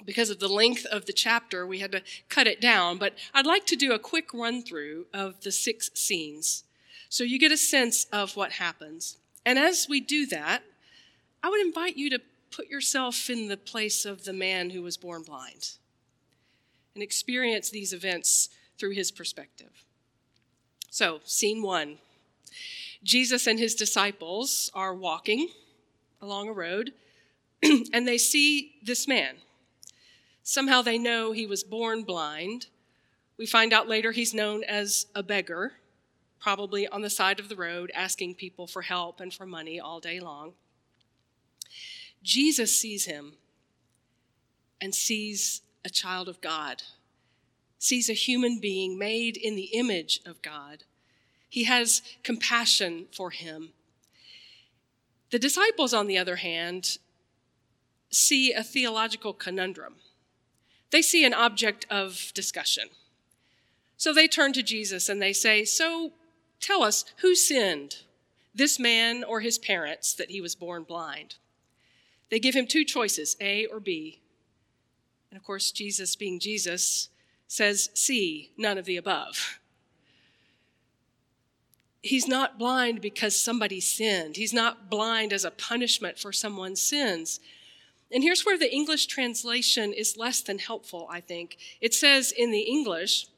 because 0.04 0.30
of 0.30 0.40
the 0.40 0.48
length 0.48 0.84
of 0.86 1.06
the 1.06 1.12
chapter, 1.12 1.66
we 1.66 1.78
had 1.78 1.92
to 1.92 2.02
cut 2.28 2.46
it 2.46 2.60
down, 2.60 2.98
but 2.98 3.14
I'd 3.34 3.46
like 3.46 3.66
to 3.66 3.76
do 3.76 3.92
a 3.92 3.98
quick 3.98 4.32
run 4.34 4.62
through 4.62 5.06
of 5.12 5.40
the 5.42 5.52
six 5.52 5.90
scenes 5.94 6.64
so 7.08 7.24
you 7.24 7.38
get 7.38 7.52
a 7.52 7.56
sense 7.56 8.06
of 8.12 8.36
what 8.36 8.52
happens. 8.52 9.18
And 9.44 9.58
as 9.58 9.86
we 9.88 10.00
do 10.00 10.26
that, 10.26 10.62
I 11.42 11.50
would 11.50 11.60
invite 11.60 11.96
you 11.96 12.08
to 12.10 12.20
put 12.50 12.68
yourself 12.68 13.28
in 13.28 13.48
the 13.48 13.56
place 13.56 14.04
of 14.04 14.24
the 14.24 14.32
man 14.32 14.70
who 14.70 14.82
was 14.82 14.96
born 14.96 15.22
blind 15.22 15.72
and 16.94 17.02
experience 17.02 17.70
these 17.70 17.92
events 17.92 18.48
through 18.78 18.92
his 18.92 19.10
perspective. 19.10 19.84
So, 20.90 21.20
scene 21.24 21.62
one 21.62 21.98
Jesus 23.02 23.46
and 23.46 23.58
his 23.58 23.74
disciples 23.74 24.70
are 24.74 24.94
walking 24.94 25.48
along 26.20 26.48
a 26.48 26.52
road, 26.52 26.92
and 27.62 28.06
they 28.06 28.18
see 28.18 28.76
this 28.82 29.08
man. 29.08 29.36
Somehow 30.42 30.82
they 30.82 30.98
know 30.98 31.32
he 31.32 31.46
was 31.46 31.64
born 31.64 32.02
blind. 32.02 32.66
We 33.36 33.46
find 33.46 33.72
out 33.72 33.88
later 33.88 34.12
he's 34.12 34.34
known 34.34 34.62
as 34.64 35.06
a 35.14 35.22
beggar, 35.22 35.72
probably 36.38 36.86
on 36.86 37.02
the 37.02 37.10
side 37.10 37.40
of 37.40 37.48
the 37.48 37.56
road 37.56 37.90
asking 37.94 38.34
people 38.34 38.66
for 38.66 38.82
help 38.82 39.20
and 39.20 39.32
for 39.32 39.46
money 39.46 39.80
all 39.80 39.98
day 39.98 40.20
long. 40.20 40.52
Jesus 42.22 42.78
sees 42.78 43.06
him 43.06 43.34
and 44.80 44.94
sees 44.94 45.62
a 45.84 45.90
child 45.90 46.28
of 46.28 46.40
God, 46.40 46.82
sees 47.78 48.08
a 48.08 48.14
human 48.14 48.60
being 48.60 48.98
made 48.98 49.36
in 49.36 49.56
the 49.56 49.70
image 49.72 50.20
of 50.24 50.40
God. 50.42 50.84
He 51.48 51.64
has 51.64 52.02
compassion 52.22 53.06
for 53.12 53.30
him. 53.30 53.70
The 55.30 55.38
disciples, 55.38 55.92
on 55.92 56.06
the 56.06 56.18
other 56.18 56.36
hand, 56.36 56.98
see 58.10 58.52
a 58.52 58.62
theological 58.62 59.32
conundrum. 59.32 59.96
They 60.90 61.02
see 61.02 61.24
an 61.24 61.34
object 61.34 61.86
of 61.90 62.32
discussion. 62.34 62.88
So 63.96 64.12
they 64.12 64.28
turn 64.28 64.52
to 64.52 64.62
Jesus 64.62 65.08
and 65.08 65.20
they 65.20 65.32
say, 65.32 65.64
So 65.64 66.12
tell 66.60 66.82
us, 66.82 67.04
who 67.22 67.34
sinned, 67.34 67.96
this 68.54 68.78
man 68.78 69.24
or 69.24 69.40
his 69.40 69.58
parents, 69.58 70.12
that 70.14 70.30
he 70.30 70.40
was 70.40 70.54
born 70.54 70.82
blind? 70.82 71.36
They 72.30 72.38
give 72.38 72.54
him 72.54 72.66
two 72.66 72.84
choices, 72.84 73.36
A 73.40 73.66
or 73.66 73.80
B. 73.80 74.20
And 75.32 75.40
of 75.40 75.46
course, 75.46 75.72
Jesus, 75.72 76.14
being 76.14 76.38
Jesus, 76.38 77.08
says 77.48 77.88
See, 77.94 78.52
none 78.58 78.76
of 78.76 78.84
the 78.84 78.98
above. 78.98 79.58
He's 82.02 82.28
not 82.28 82.58
blind 82.58 83.00
because 83.00 83.34
somebody 83.34 83.80
sinned. 83.80 84.36
He's 84.36 84.52
not 84.52 84.90
blind 84.90 85.32
as 85.32 85.46
a 85.46 85.50
punishment 85.50 86.18
for 86.18 86.32
someone's 86.32 86.82
sins. 86.82 87.40
And 88.12 88.22
here's 88.22 88.44
where 88.44 88.58
the 88.58 88.70
English 88.70 89.06
translation 89.06 89.94
is 89.94 90.18
less 90.18 90.42
than 90.42 90.58
helpful, 90.58 91.08
I 91.10 91.20
think. 91.20 91.56
It 91.80 91.94
says 91.94 92.30
in 92.30 92.50
the 92.50 92.60
English, 92.60 93.28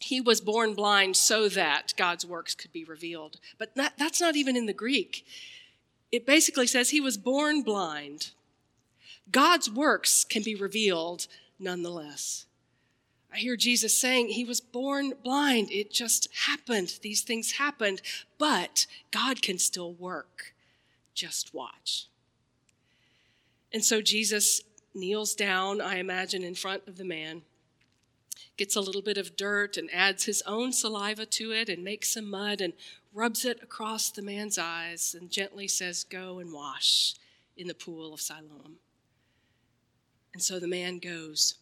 he 0.00 0.20
was 0.20 0.40
born 0.40 0.72
blind 0.72 1.16
so 1.16 1.48
that 1.50 1.92
God's 1.98 2.24
works 2.24 2.54
could 2.54 2.72
be 2.72 2.84
revealed. 2.84 3.38
But 3.58 3.74
that, 3.74 3.98
that's 3.98 4.20
not 4.20 4.34
even 4.34 4.56
in 4.56 4.64
the 4.64 4.72
Greek 4.72 5.26
it 6.10 6.26
basically 6.26 6.66
says 6.66 6.90
he 6.90 7.00
was 7.00 7.18
born 7.18 7.62
blind. 7.62 8.30
God's 9.30 9.70
works 9.70 10.24
can 10.24 10.42
be 10.42 10.54
revealed 10.54 11.26
nonetheless. 11.58 12.46
I 13.32 13.38
hear 13.38 13.56
Jesus 13.56 13.98
saying 13.98 14.28
he 14.28 14.44
was 14.44 14.60
born 14.60 15.12
blind. 15.22 15.70
It 15.70 15.92
just 15.92 16.28
happened. 16.46 16.98
These 17.02 17.22
things 17.22 17.52
happened, 17.52 18.00
but 18.38 18.86
God 19.10 19.42
can 19.42 19.58
still 19.58 19.92
work. 19.92 20.54
Just 21.14 21.52
watch. 21.52 22.06
And 23.72 23.84
so 23.84 24.00
Jesus 24.00 24.62
kneels 24.94 25.34
down, 25.34 25.80
I 25.80 25.98
imagine, 25.98 26.42
in 26.42 26.54
front 26.54 26.88
of 26.88 26.96
the 26.96 27.04
man, 27.04 27.42
gets 28.56 28.76
a 28.76 28.80
little 28.80 29.02
bit 29.02 29.18
of 29.18 29.36
dirt 29.36 29.76
and 29.76 29.90
adds 29.92 30.24
his 30.24 30.42
own 30.46 30.72
saliva 30.72 31.26
to 31.26 31.52
it 31.52 31.68
and 31.68 31.84
makes 31.84 32.14
some 32.14 32.30
mud 32.30 32.60
and 32.60 32.72
rubs 33.12 33.44
it 33.44 33.62
across 33.62 34.10
the 34.10 34.22
man's 34.22 34.58
eyes, 34.58 35.14
and 35.18 35.30
gently 35.30 35.68
says, 35.68 36.04
Go 36.04 36.38
and 36.38 36.52
wash 36.52 37.14
in 37.56 37.66
the 37.66 37.74
pool 37.74 38.14
of 38.14 38.20
Siloam. 38.20 38.78
And 40.38 40.42
so 40.44 40.60
the 40.60 40.68
man 40.68 41.00
goes. 41.00 41.56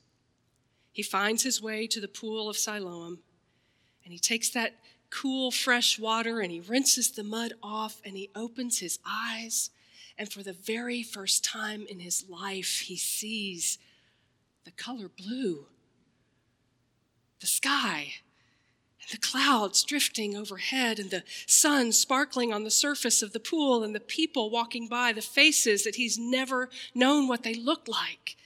He 0.92 1.02
finds 1.02 1.42
his 1.42 1.62
way 1.62 1.87
to 1.87 1.99
the 1.99 2.09
pool 2.09 2.50
of 2.50 2.59
Siloam, 2.59 3.21
and 4.04 4.12
he 4.12 4.18
takes 4.18 4.50
that 4.50 4.75
cool, 5.09 5.50
fresh 5.50 5.99
water 5.99 6.40
and 6.40 6.52
he 6.52 6.61
rinses 6.61 7.11
the 7.11 7.25
mud 7.25 7.54
off 7.62 8.02
and 8.04 8.18
he 8.18 8.28
opens 8.35 8.80
his 8.80 8.99
eyes. 9.09 9.71
And 10.18 10.30
for 10.30 10.42
the 10.42 10.52
very 10.52 11.02
first 11.02 11.42
time 11.42 11.87
in 11.88 12.00
his 12.00 12.28
life, 12.28 12.80
he 12.80 12.99
sees 12.99 13.78
the 14.66 14.73
color 14.73 15.09
blue, 15.09 15.68
the 17.40 17.47
sky 17.47 18.12
and 19.00 19.11
the 19.11 19.26
clouds 19.26 19.85
drifting 19.85 20.37
overhead, 20.37 20.99
and 20.99 21.11
the 21.11 21.25
sun 21.47 21.92
sparkling 21.92 22.52
on 22.52 22.64
the 22.64 22.71
surface 22.71 23.23
of 23.23 23.33
the 23.33 23.40
pool, 23.40 23.83
and 23.83 23.95
the 23.95 24.00
people 24.00 24.50
walking 24.50 24.87
by, 24.87 25.14
the 25.14 25.23
faces 25.23 25.83
that 25.85 25.95
he's 25.95 26.18
never 26.18 26.68
known 26.95 27.26
what 27.26 27.42
they 27.42 27.54
look 27.54 27.88
like. 27.88 28.37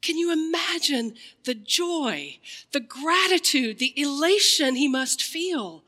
Can 0.00 0.16
you 0.16 0.32
imagine 0.32 1.14
the 1.44 1.54
joy, 1.54 2.38
the 2.72 2.80
gratitude, 2.80 3.78
the 3.78 3.98
elation 4.00 4.76
he 4.76 4.88
must 4.88 5.22
feel, 5.22 5.84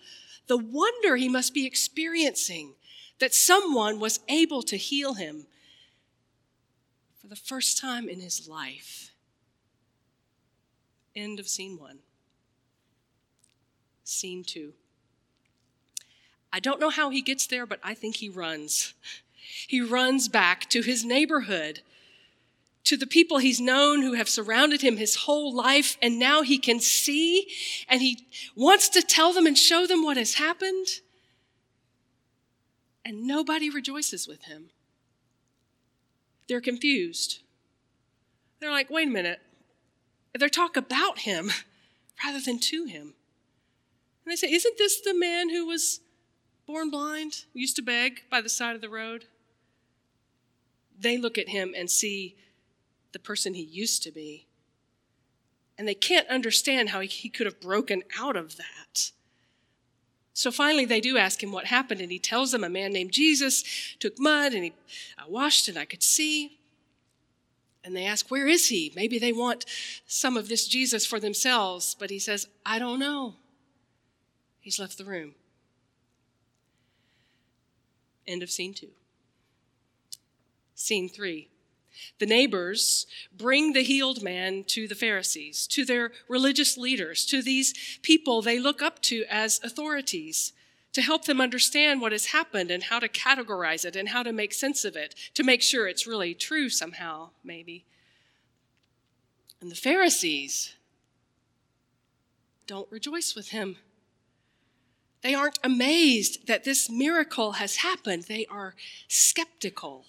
the 0.46 0.58
wonder 0.58 1.16
he 1.16 1.28
must 1.28 1.54
be 1.54 1.66
experiencing 1.66 2.74
that 3.18 3.34
someone 3.34 4.00
was 4.00 4.20
able 4.28 4.62
to 4.62 4.76
heal 4.76 5.14
him 5.14 5.46
for 7.18 7.28
the 7.28 7.36
first 7.36 7.78
time 7.78 8.08
in 8.08 8.20
his 8.20 8.48
life? 8.48 9.12
End 11.14 11.38
of 11.38 11.48
scene 11.48 11.78
one 11.78 11.98
scene 14.10 14.42
two. 14.44 14.72
I 16.52 16.58
don't 16.58 16.80
know 16.80 16.90
how 16.90 17.10
he 17.10 17.22
gets 17.22 17.46
there, 17.46 17.64
but 17.64 17.78
I 17.82 17.94
think 17.94 18.16
he 18.16 18.28
runs. 18.28 18.94
He 19.68 19.80
runs 19.80 20.28
back 20.28 20.68
to 20.70 20.82
his 20.82 21.04
neighborhood, 21.04 21.80
to 22.90 22.96
the 22.96 23.06
people 23.06 23.38
he's 23.38 23.60
known 23.60 24.02
who 24.02 24.14
have 24.14 24.28
surrounded 24.28 24.82
him 24.82 24.96
his 24.96 25.14
whole 25.14 25.54
life, 25.54 25.96
and 26.02 26.18
now 26.18 26.42
he 26.42 26.58
can 26.58 26.80
see 26.80 27.46
and 27.88 28.02
he 28.02 28.26
wants 28.56 28.88
to 28.88 29.00
tell 29.00 29.32
them 29.32 29.46
and 29.46 29.56
show 29.56 29.86
them 29.86 30.02
what 30.02 30.16
has 30.16 30.34
happened. 30.34 30.88
And 33.04 33.28
nobody 33.28 33.70
rejoices 33.70 34.26
with 34.26 34.46
him. 34.46 34.70
They're 36.48 36.60
confused. 36.60 37.42
They're 38.58 38.72
like, 38.72 38.90
wait 38.90 39.06
a 39.06 39.12
minute. 39.12 39.38
They 40.36 40.48
talk 40.48 40.76
about 40.76 41.20
him 41.20 41.52
rather 42.24 42.40
than 42.40 42.58
to 42.58 42.86
him. 42.86 43.14
And 44.24 44.32
they 44.32 44.34
say, 44.34 44.50
Isn't 44.50 44.78
this 44.78 45.00
the 45.00 45.14
man 45.14 45.50
who 45.50 45.64
was 45.64 46.00
born 46.66 46.90
blind, 46.90 47.44
used 47.54 47.76
to 47.76 47.82
beg 47.82 48.22
by 48.28 48.40
the 48.40 48.48
side 48.48 48.74
of 48.74 48.80
the 48.80 48.90
road? 48.90 49.26
They 50.98 51.18
look 51.18 51.38
at 51.38 51.50
him 51.50 51.72
and 51.76 51.88
see 51.88 52.34
the 53.12 53.18
person 53.18 53.54
he 53.54 53.62
used 53.62 54.02
to 54.04 54.10
be. 54.10 54.46
And 55.76 55.88
they 55.88 55.94
can't 55.94 56.28
understand 56.28 56.90
how 56.90 57.00
he 57.00 57.28
could 57.28 57.46
have 57.46 57.60
broken 57.60 58.02
out 58.18 58.36
of 58.36 58.56
that. 58.56 59.12
So 60.40 60.50
finally, 60.50 60.86
they 60.86 61.00
do 61.02 61.18
ask 61.18 61.42
him 61.42 61.52
what 61.52 61.66
happened, 61.66 62.00
and 62.00 62.10
he 62.10 62.18
tells 62.18 62.50
them 62.52 62.64
a 62.64 62.70
man 62.70 62.94
named 62.94 63.12
Jesus 63.12 63.62
took 63.98 64.18
mud 64.18 64.54
and 64.54 64.64
he 64.64 64.72
uh, 65.18 65.24
washed, 65.28 65.68
and 65.68 65.78
I 65.78 65.84
could 65.84 66.02
see. 66.02 66.58
And 67.84 67.94
they 67.94 68.06
ask, 68.06 68.30
Where 68.30 68.46
is 68.46 68.68
he? 68.68 68.90
Maybe 68.96 69.18
they 69.18 69.32
want 69.32 69.66
some 70.06 70.38
of 70.38 70.48
this 70.48 70.66
Jesus 70.66 71.04
for 71.04 71.20
themselves, 71.20 71.94
but 71.98 72.08
he 72.08 72.18
says, 72.18 72.46
I 72.64 72.78
don't 72.78 72.98
know. 72.98 73.34
He's 74.60 74.78
left 74.78 74.96
the 74.96 75.04
room. 75.04 75.34
End 78.26 78.42
of 78.42 78.50
scene 78.50 78.72
two. 78.72 78.92
Scene 80.74 81.10
three. 81.10 81.49
The 82.18 82.26
neighbors 82.26 83.06
bring 83.36 83.72
the 83.72 83.82
healed 83.82 84.22
man 84.22 84.64
to 84.68 84.86
the 84.86 84.94
Pharisees, 84.94 85.66
to 85.68 85.84
their 85.84 86.12
religious 86.28 86.76
leaders, 86.76 87.24
to 87.26 87.42
these 87.42 87.98
people 88.02 88.42
they 88.42 88.58
look 88.58 88.82
up 88.82 89.00
to 89.02 89.24
as 89.28 89.60
authorities, 89.62 90.52
to 90.92 91.02
help 91.02 91.24
them 91.24 91.40
understand 91.40 92.00
what 92.00 92.12
has 92.12 92.26
happened 92.26 92.70
and 92.70 92.84
how 92.84 92.98
to 92.98 93.08
categorize 93.08 93.84
it 93.84 93.96
and 93.96 94.08
how 94.08 94.22
to 94.22 94.32
make 94.32 94.52
sense 94.52 94.84
of 94.84 94.96
it, 94.96 95.14
to 95.34 95.42
make 95.42 95.62
sure 95.62 95.86
it's 95.86 96.06
really 96.06 96.34
true 96.34 96.68
somehow, 96.68 97.30
maybe. 97.44 97.84
And 99.60 99.70
the 99.70 99.76
Pharisees 99.76 100.74
don't 102.66 102.90
rejoice 102.90 103.34
with 103.34 103.48
him. 103.48 103.76
They 105.22 105.34
aren't 105.34 105.58
amazed 105.62 106.46
that 106.46 106.64
this 106.64 106.88
miracle 106.88 107.52
has 107.52 107.76
happened. 107.76 108.24
They 108.24 108.46
are 108.46 108.74
skeptical. 109.06 110.06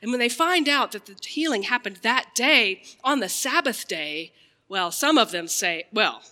And 0.00 0.10
when 0.10 0.20
they 0.20 0.28
find 0.28 0.68
out 0.68 0.92
that 0.92 1.06
the 1.06 1.16
healing 1.26 1.64
happened 1.64 1.98
that 2.02 2.34
day 2.34 2.82
on 3.02 3.20
the 3.20 3.28
Sabbath 3.28 3.88
day, 3.88 4.32
well, 4.68 4.90
some 4.92 5.18
of 5.18 5.30
them 5.32 5.48
say, 5.48 5.86
well, 5.92 6.22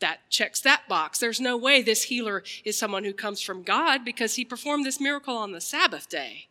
that 0.00 0.28
checks 0.28 0.60
that 0.60 0.88
box. 0.88 1.18
There's 1.18 1.40
no 1.40 1.56
way 1.56 1.82
this 1.82 2.04
healer 2.04 2.42
is 2.64 2.78
someone 2.78 3.04
who 3.04 3.12
comes 3.12 3.40
from 3.40 3.62
God 3.62 4.04
because 4.04 4.34
he 4.34 4.44
performed 4.44 4.84
this 4.84 5.00
miracle 5.00 5.36
on 5.36 5.52
the 5.52 5.60
Sabbath 5.60 6.08
day. 6.08 6.48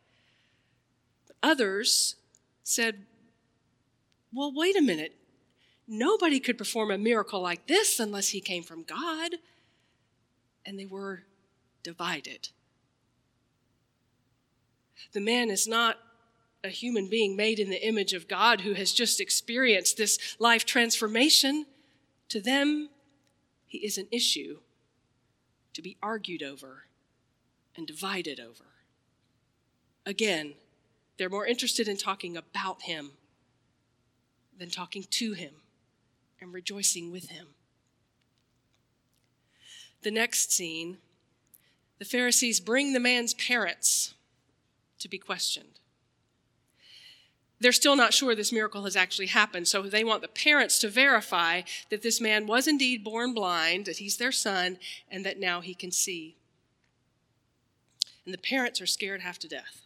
Others 1.44 2.16
said, 2.64 3.06
well, 4.34 4.52
wait 4.54 4.78
a 4.78 4.82
minute. 4.82 5.16
Nobody 5.88 6.40
could 6.40 6.58
perform 6.58 6.92
a 6.92 6.98
miracle 6.98 7.42
like 7.42 7.68
this 7.68 8.00
unless 8.00 8.30
he 8.30 8.42
came 8.42 8.64
from 8.64 8.84
God. 8.84 9.36
And 10.66 10.80
they 10.80 10.86
were 10.86 11.24
divided. 11.82 12.50
The 15.14 15.22
man 15.22 15.50
is 15.50 15.68
not 15.68 15.98
a 16.64 16.70
human 16.70 17.10
being 17.10 17.36
made 17.36 17.60
in 17.60 17.70
the 17.70 17.88
image 17.88 18.14
of 18.14 18.28
God 18.28 18.62
who 18.62 18.74
has 18.74 18.92
just 18.92 19.22
experienced 19.22 19.98
this 19.98 20.36
life 20.40 20.66
transformation. 20.66 21.66
To 22.30 22.42
them, 22.42 22.90
he 23.66 23.80
is 23.80 23.98
an 23.98 24.08
issue 24.12 24.60
to 25.74 25.82
be 25.82 25.98
argued 26.02 26.44
over 26.44 26.86
and 27.76 27.88
divided 27.88 28.40
over. 28.40 28.66
Again, 30.06 30.56
they're 31.18 31.30
more 31.30 31.46
interested 31.46 31.88
in 31.88 31.98
talking 31.98 32.36
about 32.36 32.84
him 32.84 33.12
than 34.58 34.70
talking 34.70 35.06
to 35.10 35.34
him 35.34 35.54
and 36.42 36.54
rejoicing 36.54 37.12
with 37.12 37.30
him. 37.30 37.48
The 40.02 40.12
next 40.12 40.52
scene 40.52 40.98
the 42.00 42.06
Pharisees 42.06 42.62
bring 42.62 42.94
the 42.94 43.00
man's 43.00 43.34
parents 43.34 44.14
to 45.00 45.10
be 45.10 45.18
questioned. 45.18 45.80
They're 47.60 47.72
still 47.72 47.96
not 47.96 48.14
sure 48.14 48.36
this 48.36 48.54
miracle 48.54 48.84
has 48.84 48.96
actually 48.96 49.28
happened, 49.28 49.68
so 49.68 49.82
they 49.82 50.04
want 50.04 50.22
the 50.22 50.28
parents 50.28 50.80
to 50.80 50.90
verify 50.90 51.64
that 51.90 52.02
this 52.02 52.22
man 52.22 52.48
was 52.48 52.68
indeed 52.68 53.04
born 53.04 53.34
blind, 53.34 53.86
that 53.86 53.98
he's 53.98 54.18
their 54.18 54.32
son, 54.32 54.78
and 55.12 55.26
that 55.26 55.40
now 55.40 55.60
he 55.60 55.74
can 55.74 55.92
see. 55.92 56.38
And 58.26 58.34
the 58.34 58.38
parents 58.38 58.80
are 58.80 58.86
scared 58.86 59.22
half 59.22 59.40
to 59.40 59.48
death 59.48 59.82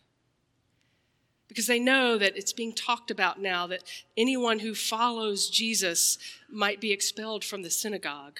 because 1.53 1.68
they 1.68 1.80
know 1.80 2.18
that 2.18 2.36
it's 2.36 2.51
being 2.51 2.74
talked 2.74 3.12
about 3.12 3.39
now 3.39 3.68
that 3.68 3.84
anyone 4.18 4.60
who 4.60 4.74
follows 4.74 5.50
Jesus 5.50 6.18
might 6.50 6.82
be 6.82 6.92
expelled 6.92 7.44
from 7.44 7.62
the 7.62 7.70
synagogue. 7.70 8.39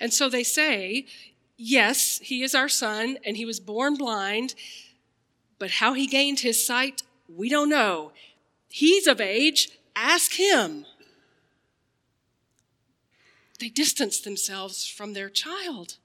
And 0.00 0.14
so 0.14 0.28
they 0.28 0.44
say, 0.44 1.06
Yes, 1.56 2.20
he 2.20 2.42
is 2.42 2.54
our 2.54 2.68
son, 2.68 3.18
and 3.24 3.36
he 3.36 3.44
was 3.44 3.60
born 3.60 3.96
blind, 3.96 4.54
but 5.58 5.72
how 5.72 5.94
he 5.94 6.06
gained 6.06 6.40
his 6.40 6.64
sight, 6.64 7.02
we 7.28 7.48
don't 7.48 7.68
know. 7.68 8.12
He's 8.68 9.06
of 9.06 9.20
age, 9.20 9.70
ask 9.94 10.32
him. 10.32 10.86
They 13.60 13.68
distance 13.68 14.20
themselves 14.20 14.86
from 14.86 15.12
their 15.12 15.30
child. 15.30 15.96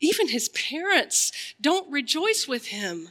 Even 0.00 0.28
his 0.28 0.48
parents 0.50 1.32
don't 1.60 1.90
rejoice 1.90 2.46
with 2.46 2.66
him. 2.66 3.08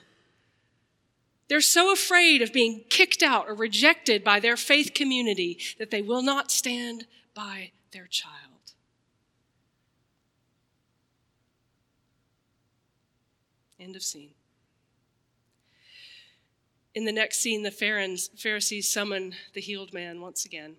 They're 1.50 1.62
so 1.62 1.92
afraid 1.92 2.42
of 2.42 2.54
being 2.54 2.84
kicked 2.90 3.24
out 3.24 3.48
or 3.48 3.56
rejected 3.56 4.24
by 4.24 4.40
their 4.40 4.58
faith 4.58 4.94
community 4.94 5.60
that 5.80 5.92
they 5.92 6.02
will 6.02 6.22
not 6.22 6.52
stand 6.52 7.08
by 7.34 7.72
their 7.92 8.08
child. 8.08 8.34
End 13.80 13.96
of 13.96 14.04
scene. 14.04 14.37
In 16.98 17.06
the 17.06 17.12
next 17.12 17.42
scene, 17.42 17.62
the 17.62 17.70
Pharisees 17.70 18.90
summon 18.90 19.36
the 19.54 19.62
healed 19.62 19.94
man 19.94 20.20
once 20.20 20.46
again. 20.46 20.78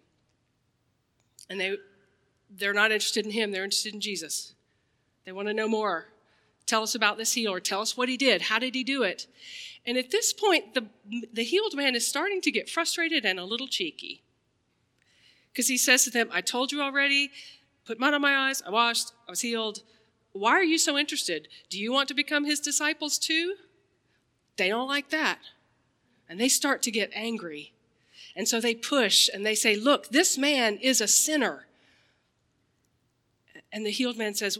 And 1.48 1.60
they, 1.60 1.76
they're 2.50 2.74
not 2.74 2.90
interested 2.90 3.24
in 3.24 3.30
him, 3.30 3.52
they're 3.52 3.62
interested 3.62 3.94
in 3.94 4.00
Jesus. 4.00 4.54
They 5.24 5.30
want 5.30 5.46
to 5.46 5.54
know 5.54 5.68
more. 5.68 6.08
Tell 6.66 6.82
us 6.82 6.96
about 6.96 7.18
this 7.18 7.34
healer. 7.34 7.60
Tell 7.60 7.80
us 7.82 7.96
what 7.96 8.08
he 8.08 8.16
did. 8.16 8.42
How 8.42 8.58
did 8.58 8.74
he 8.74 8.82
do 8.82 9.04
it? 9.04 9.28
And 9.86 9.96
at 9.96 10.10
this 10.10 10.32
point, 10.32 10.74
the, 10.74 10.86
the 11.32 11.44
healed 11.44 11.76
man 11.76 11.94
is 11.94 12.04
starting 12.04 12.40
to 12.40 12.50
get 12.50 12.68
frustrated 12.68 13.24
and 13.24 13.38
a 13.38 13.44
little 13.44 13.68
cheeky. 13.68 14.24
Because 15.52 15.68
he 15.68 15.78
says 15.78 16.02
to 16.02 16.10
them, 16.10 16.30
I 16.32 16.40
told 16.40 16.72
you 16.72 16.82
already, 16.82 17.30
put 17.86 18.00
mud 18.00 18.12
on 18.12 18.22
my 18.22 18.48
eyes, 18.48 18.60
I 18.66 18.70
washed, 18.70 19.12
I 19.28 19.30
was 19.30 19.42
healed. 19.42 19.84
Why 20.32 20.50
are 20.50 20.64
you 20.64 20.78
so 20.78 20.98
interested? 20.98 21.46
Do 21.70 21.78
you 21.78 21.92
want 21.92 22.08
to 22.08 22.14
become 22.14 22.44
his 22.44 22.58
disciples 22.58 23.18
too? 23.18 23.54
They 24.56 24.68
don't 24.68 24.88
like 24.88 25.10
that. 25.10 25.38
And 26.28 26.38
they 26.38 26.48
start 26.48 26.82
to 26.82 26.90
get 26.90 27.10
angry. 27.14 27.72
And 28.36 28.46
so 28.46 28.60
they 28.60 28.74
push 28.74 29.28
and 29.32 29.44
they 29.44 29.54
say, 29.54 29.76
Look, 29.76 30.08
this 30.08 30.36
man 30.36 30.76
is 30.76 31.00
a 31.00 31.08
sinner. 31.08 31.66
And 33.72 33.84
the 33.84 33.90
healed 33.90 34.16
man 34.16 34.34
says, 34.34 34.58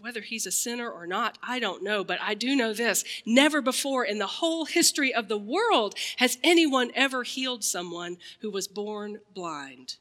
whether 0.00 0.20
he's 0.20 0.46
a 0.46 0.52
sinner 0.52 0.88
or 0.88 1.06
not, 1.06 1.38
I 1.42 1.58
don't 1.58 1.82
know, 1.82 2.04
but 2.04 2.20
I 2.22 2.34
do 2.34 2.54
know 2.54 2.72
this. 2.72 3.04
Never 3.26 3.60
before 3.60 4.04
in 4.04 4.18
the 4.18 4.26
whole 4.26 4.64
history 4.64 5.12
of 5.12 5.28
the 5.28 5.38
world 5.38 5.94
has 6.18 6.38
anyone 6.42 6.90
ever 6.94 7.24
healed 7.24 7.64
someone 7.64 8.18
who 8.40 8.50
was 8.50 8.68
born 8.68 9.20
blind. 9.34 9.96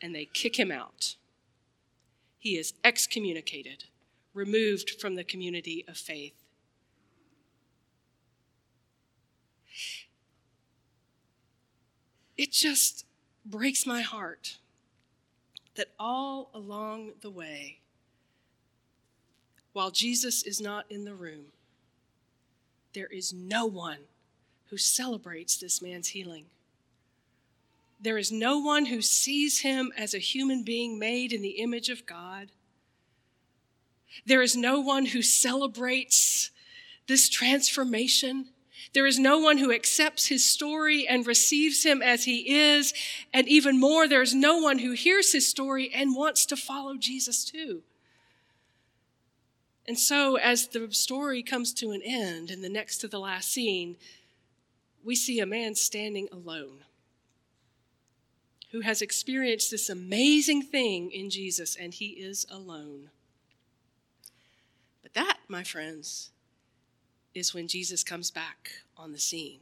And 0.00 0.14
they 0.14 0.24
kick 0.24 0.58
him 0.58 0.72
out. 0.72 1.16
He 2.38 2.56
is 2.56 2.72
excommunicated, 2.82 3.84
removed 4.32 4.90
from 4.98 5.16
the 5.16 5.24
community 5.24 5.84
of 5.86 5.98
faith. 5.98 6.39
It 12.40 12.52
just 12.52 13.04
breaks 13.44 13.84
my 13.84 14.00
heart 14.00 14.56
that 15.74 15.88
all 15.98 16.48
along 16.54 17.12
the 17.20 17.28
way, 17.28 17.80
while 19.74 19.90
Jesus 19.90 20.42
is 20.44 20.58
not 20.58 20.86
in 20.88 21.04
the 21.04 21.12
room, 21.12 21.52
there 22.94 23.08
is 23.08 23.34
no 23.34 23.66
one 23.66 23.98
who 24.70 24.78
celebrates 24.78 25.58
this 25.58 25.82
man's 25.82 26.08
healing. 26.08 26.46
There 28.00 28.16
is 28.16 28.32
no 28.32 28.58
one 28.58 28.86
who 28.86 29.02
sees 29.02 29.60
him 29.60 29.92
as 29.94 30.14
a 30.14 30.18
human 30.18 30.62
being 30.62 30.98
made 30.98 31.34
in 31.34 31.42
the 31.42 31.60
image 31.60 31.90
of 31.90 32.06
God. 32.06 32.48
There 34.24 34.40
is 34.40 34.56
no 34.56 34.80
one 34.80 35.04
who 35.04 35.20
celebrates 35.20 36.50
this 37.06 37.28
transformation. 37.28 38.46
There 38.92 39.06
is 39.06 39.18
no 39.18 39.38
one 39.38 39.58
who 39.58 39.72
accepts 39.72 40.26
his 40.26 40.44
story 40.44 41.06
and 41.06 41.26
receives 41.26 41.84
him 41.84 42.02
as 42.02 42.24
he 42.24 42.54
is. 42.56 42.92
And 43.32 43.48
even 43.48 43.78
more, 43.78 44.08
there 44.08 44.22
is 44.22 44.34
no 44.34 44.58
one 44.58 44.78
who 44.78 44.92
hears 44.92 45.32
his 45.32 45.48
story 45.48 45.90
and 45.92 46.16
wants 46.16 46.46
to 46.46 46.56
follow 46.56 46.96
Jesus 46.96 47.44
too. 47.44 47.82
And 49.86 49.98
so, 49.98 50.36
as 50.36 50.68
the 50.68 50.92
story 50.92 51.42
comes 51.42 51.72
to 51.74 51.90
an 51.90 52.02
end, 52.04 52.50
in 52.50 52.62
the 52.62 52.68
next 52.68 52.98
to 52.98 53.08
the 53.08 53.18
last 53.18 53.50
scene, 53.50 53.96
we 55.02 55.16
see 55.16 55.40
a 55.40 55.46
man 55.46 55.74
standing 55.74 56.28
alone 56.30 56.84
who 58.70 58.80
has 58.82 59.02
experienced 59.02 59.70
this 59.70 59.88
amazing 59.88 60.62
thing 60.62 61.10
in 61.10 61.28
Jesus, 61.28 61.74
and 61.74 61.92
he 61.92 62.10
is 62.10 62.46
alone. 62.50 63.10
But 65.02 65.14
that, 65.14 65.38
my 65.48 65.64
friends, 65.64 66.30
is 67.34 67.54
when 67.54 67.68
Jesus 67.68 68.02
comes 68.02 68.30
back 68.30 68.70
on 68.96 69.12
the 69.12 69.18
scene. 69.18 69.60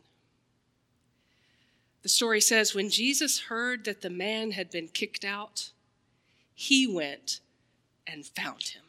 The 2.02 2.08
story 2.08 2.40
says 2.40 2.74
when 2.74 2.90
Jesus 2.90 3.40
heard 3.40 3.84
that 3.84 4.00
the 4.00 4.10
man 4.10 4.52
had 4.52 4.70
been 4.70 4.88
kicked 4.88 5.24
out, 5.24 5.70
he 6.54 6.86
went 6.86 7.40
and 8.06 8.24
found 8.24 8.68
him. 8.68 8.82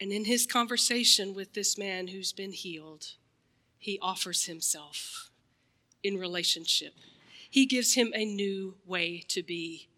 And 0.00 0.12
in 0.12 0.26
his 0.26 0.46
conversation 0.46 1.34
with 1.34 1.54
this 1.54 1.78
man 1.78 2.08
who's 2.08 2.32
been 2.32 2.52
healed, 2.52 3.12
he 3.78 3.98
offers 4.00 4.44
himself 4.44 5.30
in 6.02 6.18
relationship. 6.18 6.94
He 7.50 7.66
gives 7.66 7.94
him 7.94 8.12
a 8.14 8.24
new 8.24 8.74
way 8.86 9.24
to 9.28 9.42
be. 9.42 9.88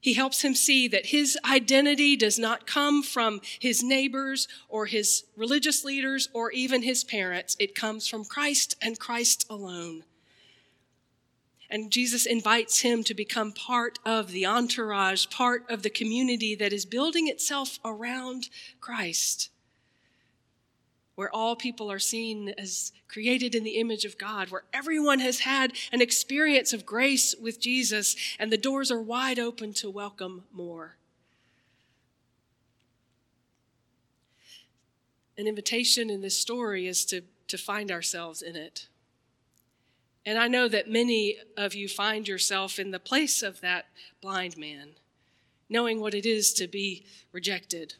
He 0.00 0.14
helps 0.14 0.42
him 0.42 0.54
see 0.54 0.86
that 0.88 1.06
his 1.06 1.36
identity 1.44 2.16
does 2.16 2.38
not 2.38 2.66
come 2.66 3.02
from 3.02 3.40
his 3.58 3.82
neighbors 3.82 4.46
or 4.68 4.86
his 4.86 5.24
religious 5.36 5.84
leaders 5.84 6.28
or 6.32 6.52
even 6.52 6.82
his 6.82 7.02
parents. 7.02 7.56
It 7.58 7.74
comes 7.74 8.06
from 8.06 8.24
Christ 8.24 8.76
and 8.80 8.98
Christ 8.98 9.44
alone. 9.50 10.04
And 11.70 11.90
Jesus 11.90 12.26
invites 12.26 12.80
him 12.80 13.04
to 13.04 13.14
become 13.14 13.52
part 13.52 13.98
of 14.04 14.30
the 14.30 14.46
entourage, 14.46 15.26
part 15.28 15.68
of 15.68 15.82
the 15.82 15.90
community 15.90 16.54
that 16.54 16.72
is 16.72 16.86
building 16.86 17.28
itself 17.28 17.78
around 17.84 18.48
Christ, 18.80 19.50
where 21.18 21.34
all 21.34 21.56
people 21.56 21.90
are 21.90 21.98
seen 21.98 22.50
as 22.56 22.92
created 23.08 23.52
in 23.52 23.64
the 23.64 23.80
image 23.80 24.04
of 24.04 24.16
God, 24.16 24.50
where 24.50 24.62
everyone 24.72 25.18
has 25.18 25.40
had 25.40 25.72
an 25.90 26.00
experience 26.00 26.72
of 26.72 26.86
grace 26.86 27.34
with 27.42 27.58
Jesus, 27.58 28.14
and 28.38 28.52
the 28.52 28.56
doors 28.56 28.92
are 28.92 29.02
wide 29.02 29.40
open 29.40 29.72
to 29.72 29.90
welcome 29.90 30.44
more. 30.52 30.94
An 35.36 35.48
invitation 35.48 36.08
in 36.08 36.20
this 36.20 36.38
story 36.38 36.86
is 36.86 37.04
to, 37.06 37.22
to 37.48 37.58
find 37.58 37.90
ourselves 37.90 38.40
in 38.40 38.54
it 38.54 38.86
and 40.24 40.38
I 40.38 40.46
know 40.46 40.68
that 40.68 40.88
many 40.88 41.38
of 41.56 41.74
you 41.74 41.88
find 41.88 42.28
yourself 42.28 42.78
in 42.78 42.92
the 42.92 43.00
place 43.00 43.42
of 43.42 43.62
that 43.62 43.86
blind 44.20 44.56
man, 44.56 44.90
knowing 45.68 46.00
what 46.00 46.12
it 46.12 46.26
is 46.26 46.52
to 46.52 46.68
be 46.68 47.06
rejected 47.32 47.94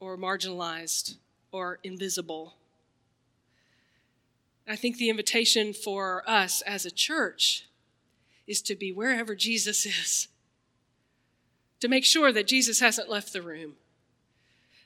or 0.00 0.16
marginalized 0.16 1.16
or 1.52 1.78
invisible 1.82 2.54
I 4.68 4.76
think 4.76 4.98
the 4.98 5.08
invitation 5.08 5.72
for 5.72 6.22
us 6.28 6.60
as 6.60 6.84
a 6.84 6.90
church 6.90 7.64
is 8.46 8.60
to 8.62 8.74
be 8.74 8.92
wherever 8.92 9.34
Jesus 9.34 9.86
is, 9.86 10.28
to 11.80 11.88
make 11.88 12.04
sure 12.04 12.32
that 12.32 12.46
Jesus 12.46 12.80
hasn't 12.80 13.08
left 13.08 13.32
the 13.32 13.40
room. 13.40 13.74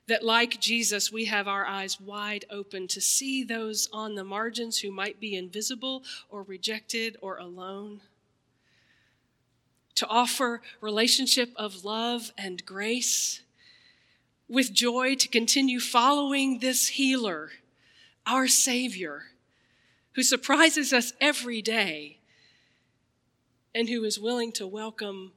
That, 0.07 0.25
like 0.25 0.61
Jesus, 0.61 1.13
we 1.13 1.27
have 1.27 1.49
our 1.49 1.65
eyes 1.65 2.01
wide 2.01 2.45
open 2.51 2.87
to 2.89 3.01
see 3.01 3.43
those 3.43 3.89
on 3.93 4.15
the 4.15 4.25
margins 4.25 4.79
who 4.79 4.91
might 4.91 5.21
be 5.21 5.37
invisible 5.37 6.03
or 6.29 6.43
rejected 6.43 7.17
or 7.21 7.39
alone. 7.39 8.01
To 9.97 10.07
offer 10.09 10.61
relationship 10.81 11.51
of 11.57 11.85
love 11.85 12.33
and 12.37 12.65
grace 12.67 13.43
with 14.49 14.73
joy 14.73 15.15
to 15.15 15.29
continue 15.29 15.81
following 15.81 16.59
this 16.59 16.89
healer, 16.89 17.51
our 18.27 18.47
Savior, 18.47 19.25
who 20.13 20.23
surprises 20.23 20.93
us 20.93 21.13
every 21.21 21.63
day 21.63 22.19
and 23.75 23.89
who 23.89 24.05
is 24.05 24.19
willing 24.19 24.53
to 24.53 24.67
welcome 24.67 25.33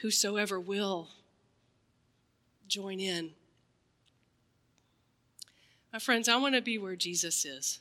whosoever 0.00 0.58
will 0.58 1.08
join 2.66 3.00
in. 3.00 3.30
My 5.92 5.98
friends, 5.98 6.28
I 6.28 6.36
want 6.36 6.54
to 6.54 6.62
be 6.62 6.78
where 6.78 6.96
Jesus 6.96 7.44
is. 7.44 7.80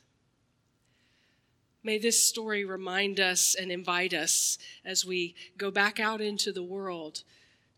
May 1.84 1.98
this 1.98 2.22
story 2.22 2.66
remind 2.66 3.20
us 3.20 3.56
and 3.56 3.72
invite 3.72 4.14
us 4.14 4.58
as 4.84 5.06
we 5.06 5.36
go 5.58 5.72
back 5.72 6.00
out 6.00 6.20
into 6.20 6.52
the 6.52 6.64
world 6.64 7.24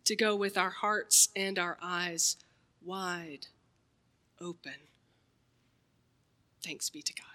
to 0.05 0.15
go 0.15 0.35
with 0.35 0.57
our 0.57 0.69
hearts 0.69 1.29
and 1.35 1.59
our 1.59 1.77
eyes 1.81 2.37
wide 2.83 3.47
open. 4.41 4.73
Thanks 6.63 6.89
be 6.89 7.01
to 7.01 7.13
God. 7.13 7.28